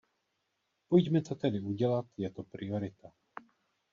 Pojďme 0.87 1.21
to 1.21 1.35
tedy 1.35 1.61
udělat, 1.61 2.05
je 2.17 2.29
to 2.29 2.43
priorita. 2.43 3.09